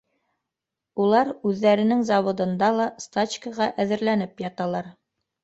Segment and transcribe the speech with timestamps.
[1.03, 4.93] —Улар үҙҙәренең заводында ла стачкаға әҙерләнеп яталар.